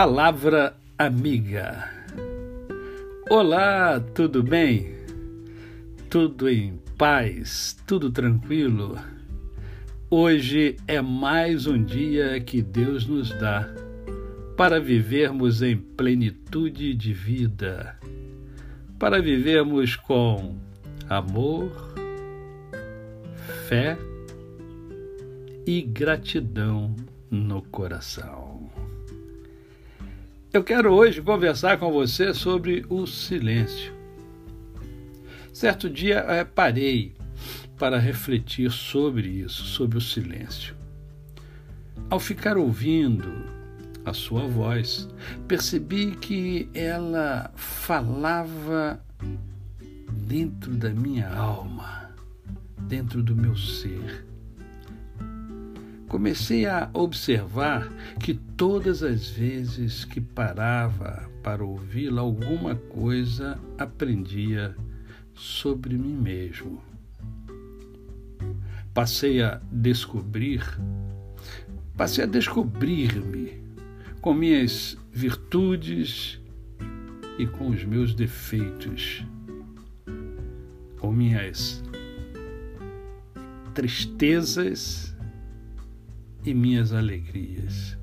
Palavra 0.00 0.76
Amiga. 0.96 1.90
Olá, 3.28 3.98
tudo 3.98 4.44
bem? 4.44 4.94
Tudo 6.08 6.48
em 6.48 6.80
paz, 6.96 7.76
tudo 7.84 8.08
tranquilo? 8.08 8.96
Hoje 10.08 10.76
é 10.86 11.02
mais 11.02 11.66
um 11.66 11.82
dia 11.82 12.38
que 12.38 12.62
Deus 12.62 13.08
nos 13.08 13.30
dá 13.40 13.68
para 14.56 14.78
vivermos 14.78 15.62
em 15.62 15.76
plenitude 15.76 16.94
de 16.94 17.12
vida, 17.12 17.98
para 19.00 19.20
vivermos 19.20 19.96
com 19.96 20.54
amor, 21.08 21.72
fé 23.66 23.98
e 25.66 25.82
gratidão 25.82 26.94
no 27.28 27.62
coração. 27.62 28.87
Eu 30.50 30.64
quero 30.64 30.94
hoje 30.94 31.20
conversar 31.20 31.76
com 31.76 31.92
você 31.92 32.32
sobre 32.32 32.82
o 32.88 33.06
silêncio. 33.06 33.92
Certo 35.52 35.90
dia 35.90 36.20
é, 36.20 36.42
parei 36.42 37.14
para 37.76 37.98
refletir 37.98 38.70
sobre 38.70 39.28
isso, 39.28 39.62
sobre 39.64 39.98
o 39.98 40.00
silêncio. 40.00 40.74
Ao 42.08 42.18
ficar 42.18 42.56
ouvindo 42.56 43.30
a 44.06 44.14
sua 44.14 44.46
voz, 44.46 45.06
percebi 45.46 46.16
que 46.16 46.66
ela 46.72 47.52
falava 47.54 48.98
dentro 50.10 50.74
da 50.76 50.88
minha 50.88 51.28
alma, 51.28 52.10
dentro 52.78 53.22
do 53.22 53.36
meu 53.36 53.54
ser. 53.54 54.27
Comecei 56.08 56.64
a 56.64 56.88
observar 56.94 57.86
que 58.18 58.32
todas 58.32 59.02
as 59.02 59.28
vezes 59.28 60.06
que 60.06 60.22
parava 60.22 61.28
para 61.42 61.62
ouvi-la, 61.62 62.22
alguma 62.22 62.74
coisa 62.74 63.60
aprendia 63.76 64.74
sobre 65.34 65.98
mim 65.98 66.14
mesmo. 66.14 66.82
Passei 68.94 69.42
a 69.42 69.60
descobrir, 69.70 70.62
passei 71.94 72.24
a 72.24 72.26
descobrir-me 72.26 73.62
com 74.22 74.32
minhas 74.32 74.96
virtudes 75.12 76.40
e 77.38 77.46
com 77.46 77.68
os 77.68 77.84
meus 77.84 78.14
defeitos, 78.14 79.24
com 80.98 81.12
minhas 81.12 81.82
tristezas 83.74 85.07
e 86.44 86.54
minhas 86.54 86.92
alegrias. 86.92 87.96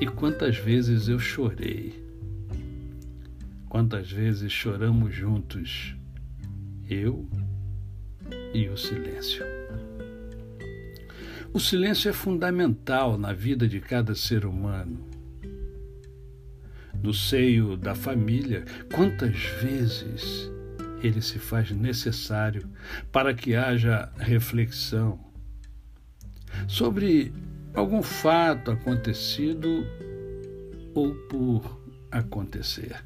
E 0.00 0.06
quantas 0.06 0.56
vezes 0.56 1.08
eu 1.08 1.18
chorei, 1.18 1.94
quantas 3.68 4.10
vezes 4.10 4.50
choramos 4.50 5.14
juntos, 5.14 5.94
eu 6.88 7.28
e 8.52 8.68
o 8.68 8.76
silêncio. 8.76 9.44
O 11.54 11.60
silêncio 11.60 12.08
é 12.08 12.12
fundamental 12.12 13.18
na 13.18 13.32
vida 13.32 13.68
de 13.68 13.80
cada 13.80 14.14
ser 14.14 14.46
humano. 14.46 15.06
No 17.02 17.12
seio 17.12 17.76
da 17.76 17.94
família, 17.94 18.64
quantas 18.94 19.36
vezes 19.60 20.50
ele 21.02 21.20
se 21.20 21.38
faz 21.38 21.70
necessário 21.70 22.68
para 23.10 23.34
que 23.34 23.54
haja 23.54 24.10
reflexão 24.18 25.31
sobre 26.68 27.32
algum 27.74 28.02
fato 28.02 28.70
acontecido 28.70 29.84
ou 30.94 31.14
por 31.28 31.80
acontecer. 32.10 33.02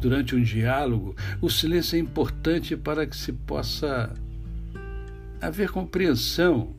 Durante 0.00 0.36
um 0.36 0.42
diálogo, 0.42 1.16
o 1.40 1.48
silêncio 1.48 1.96
é 1.96 1.98
importante 1.98 2.76
para 2.76 3.06
que 3.06 3.16
se 3.16 3.32
possa 3.32 4.12
haver 5.40 5.70
compreensão 5.70 6.74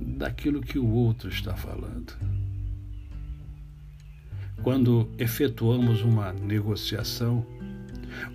daquilo 0.00 0.60
que 0.60 0.78
o 0.78 0.86
outro 0.86 1.28
está 1.28 1.56
falando. 1.56 2.12
Quando 4.62 5.10
efetuamos 5.18 6.02
uma 6.02 6.32
negociação, 6.32 7.46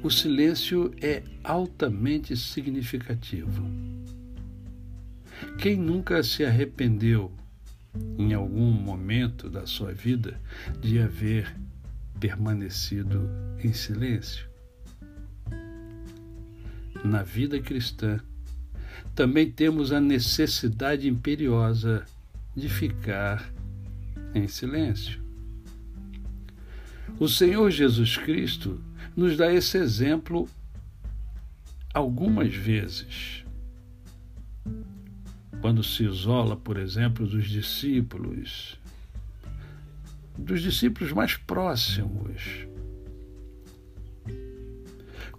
o 0.01 0.09
silêncio 0.09 0.91
é 0.99 1.21
altamente 1.43 2.35
significativo. 2.35 3.63
Quem 5.57 5.77
nunca 5.77 6.21
se 6.21 6.45
arrependeu, 6.45 7.31
em 8.17 8.33
algum 8.33 8.71
momento 8.71 9.49
da 9.49 9.65
sua 9.65 9.93
vida, 9.93 10.39
de 10.81 10.99
haver 10.99 11.55
permanecido 12.19 13.29
em 13.63 13.73
silêncio? 13.73 14.47
Na 17.03 17.23
vida 17.23 17.59
cristã, 17.59 18.19
também 19.15 19.49
temos 19.49 19.91
a 19.91 20.01
necessidade 20.01 21.07
imperiosa 21.07 22.05
de 22.55 22.67
ficar 22.67 23.51
em 24.33 24.47
silêncio. 24.47 25.23
O 27.17 27.29
Senhor 27.29 27.71
Jesus 27.71 28.17
Cristo 28.17 28.83
nos 29.15 29.37
dá 29.37 29.51
esse 29.51 29.77
exemplo 29.77 30.49
algumas 31.93 32.53
vezes. 32.53 33.44
Quando 35.65 35.83
se 35.83 36.03
isola, 36.03 36.55
por 36.55 36.77
exemplo, 36.77 37.25
dos 37.25 37.49
discípulos, 37.49 38.79
dos 40.37 40.61
discípulos 40.61 41.11
mais 41.11 41.37
próximos. 41.37 42.67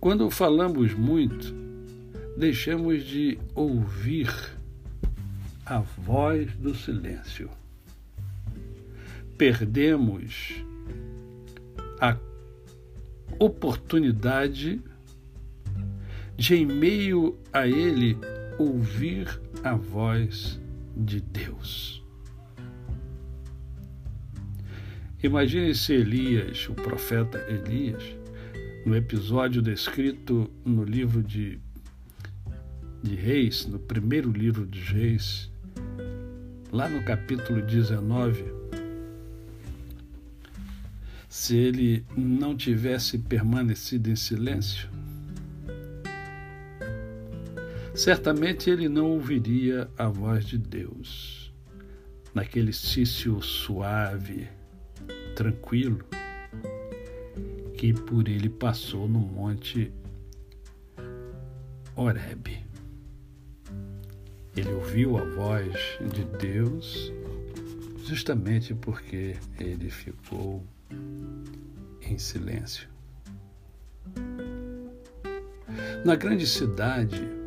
Quando 0.00 0.28
falamos 0.28 0.92
muito, 0.94 1.54
deixamos 2.36 3.04
de 3.04 3.38
ouvir 3.54 4.28
a 5.64 5.78
voz 5.78 6.52
do 6.56 6.74
silêncio. 6.74 7.48
Perdemos 9.38 10.56
a 12.00 12.16
oportunidade 13.38 14.82
de, 16.36 16.54
em 16.56 16.66
meio 16.66 17.38
a 17.52 17.68
ele, 17.68 18.18
ouvir 18.58 19.40
a 19.62 19.74
voz 19.74 20.60
de 20.96 21.20
Deus. 21.20 22.04
Imagine 25.22 25.74
se 25.74 25.94
Elias, 25.94 26.68
o 26.68 26.74
profeta 26.74 27.38
Elias, 27.48 28.02
no 28.84 28.94
episódio 28.94 29.60
descrito 29.60 30.50
no 30.64 30.84
livro 30.84 31.22
de 31.22 31.58
de 33.02 33.14
Reis, 33.14 33.66
no 33.66 33.78
primeiro 33.78 34.32
livro 34.32 34.66
dos 34.66 34.88
Reis, 34.88 35.50
lá 36.72 36.88
no 36.88 37.04
capítulo 37.04 37.62
19, 37.62 38.44
se 41.28 41.56
ele 41.56 42.04
não 42.16 42.56
tivesse 42.56 43.18
permanecido 43.18 44.10
em 44.10 44.16
silêncio, 44.16 44.88
certamente 47.96 48.68
ele 48.68 48.90
não 48.90 49.12
ouviria 49.12 49.90
a 49.96 50.06
voz 50.06 50.44
de 50.44 50.58
Deus, 50.58 51.50
naquele 52.34 52.70
cício 52.70 53.40
suave, 53.40 54.46
tranquilo, 55.34 56.04
que 57.78 57.94
por 57.94 58.28
ele 58.28 58.50
passou 58.50 59.08
no 59.08 59.18
monte 59.18 59.90
Horebe. 61.94 62.66
Ele 64.54 64.72
ouviu 64.74 65.16
a 65.16 65.24
voz 65.24 65.72
de 66.12 66.24
Deus 66.38 67.10
justamente 68.04 68.74
porque 68.74 69.36
ele 69.58 69.88
ficou 69.88 70.62
em 72.02 72.18
silêncio. 72.18 72.88
Na 76.04 76.14
grande 76.14 76.46
cidade, 76.46 77.45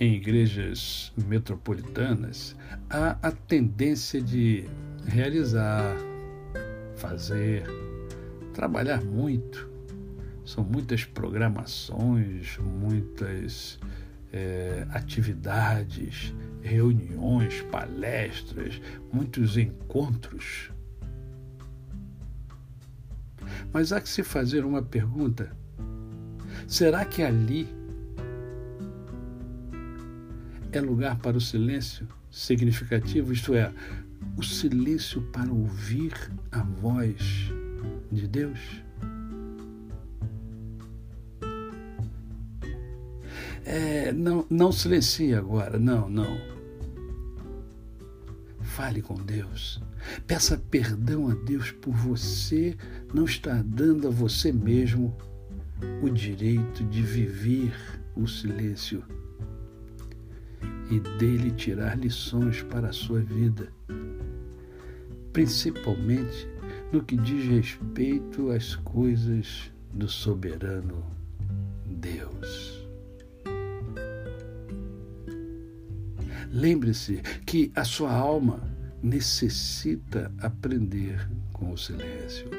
em 0.00 0.14
igrejas 0.14 1.12
metropolitanas, 1.28 2.56
há 2.88 3.18
a 3.22 3.30
tendência 3.30 4.18
de 4.18 4.64
realizar, 5.06 5.94
fazer, 6.96 7.64
trabalhar 8.54 9.04
muito. 9.04 9.68
São 10.46 10.64
muitas 10.64 11.04
programações, 11.04 12.56
muitas 12.58 13.78
é, 14.32 14.86
atividades, 14.90 16.34
reuniões, 16.62 17.60
palestras, 17.70 18.80
muitos 19.12 19.58
encontros. 19.58 20.72
Mas 23.70 23.92
há 23.92 24.00
que 24.00 24.08
se 24.08 24.22
fazer 24.22 24.64
uma 24.64 24.82
pergunta: 24.82 25.54
será 26.66 27.04
que 27.04 27.22
ali 27.22 27.68
é 30.78 30.80
lugar 30.80 31.18
para 31.18 31.36
o 31.36 31.40
silêncio 31.40 32.06
significativo? 32.30 33.32
Isto 33.32 33.54
é, 33.54 33.72
o 34.36 34.42
silêncio 34.42 35.22
para 35.32 35.52
ouvir 35.52 36.12
a 36.52 36.62
voz 36.62 37.50
de 38.10 38.28
Deus? 38.28 38.58
É, 43.64 44.12
não, 44.12 44.46
não 44.48 44.72
silencie 44.72 45.34
agora, 45.34 45.78
não, 45.78 46.08
não. 46.08 46.38
Fale 48.62 49.02
com 49.02 49.14
Deus. 49.14 49.82
Peça 50.26 50.56
perdão 50.70 51.28
a 51.28 51.34
Deus 51.34 51.70
por 51.70 51.92
você 51.92 52.76
não 53.12 53.24
estar 53.24 53.62
dando 53.62 54.08
a 54.08 54.10
você 54.10 54.52
mesmo 54.52 55.16
o 56.02 56.08
direito 56.08 56.84
de 56.84 57.02
viver 57.02 57.72
o 58.16 58.26
silêncio 58.26 59.04
e 60.90 60.98
dele 61.18 61.52
tirar 61.52 61.96
lições 61.96 62.62
para 62.62 62.88
a 62.88 62.92
sua 62.92 63.20
vida, 63.20 63.72
principalmente 65.32 66.48
no 66.92 67.02
que 67.02 67.16
diz 67.16 67.44
respeito 67.48 68.50
às 68.50 68.74
coisas 68.76 69.70
do 69.94 70.08
soberano 70.08 71.04
Deus. 71.86 72.80
Lembre-se 76.52 77.22
que 77.46 77.70
a 77.76 77.84
sua 77.84 78.12
alma 78.12 78.60
necessita 79.00 80.32
aprender 80.40 81.30
com 81.52 81.72
o 81.72 81.78
silêncio. 81.78 82.50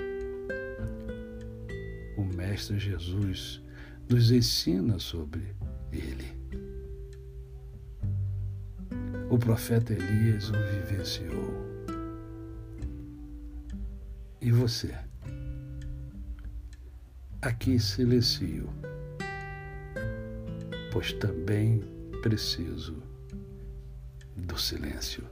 O 2.17 2.23
Mestre 2.23 2.79
Jesus 2.79 3.61
nos 4.09 4.31
ensina 4.31 4.97
sobre 4.97 5.53
ele. 5.91 6.40
O 9.31 9.39
profeta 9.39 9.93
Elias 9.93 10.49
o 10.49 10.53
vivenciou. 10.53 11.53
E 14.41 14.51
você? 14.51 14.93
Aqui 17.41 17.79
silencio, 17.79 18.69
pois 20.91 21.13
também 21.13 21.81
preciso 22.21 23.01
do 24.35 24.59
silêncio. 24.59 25.23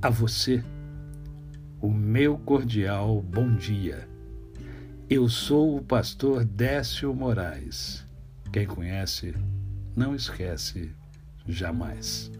A 0.00 0.08
você, 0.08 0.64
o 1.82 1.92
meu 1.92 2.38
cordial 2.38 3.20
bom 3.20 3.54
dia. 3.54 4.08
Eu 5.10 5.28
sou 5.28 5.76
o 5.76 5.84
pastor 5.84 6.46
Décio 6.46 7.14
Moraes. 7.14 8.06
Quem 8.50 8.66
conhece, 8.66 9.34
não 9.94 10.14
esquece 10.14 10.90
jamais. 11.48 12.30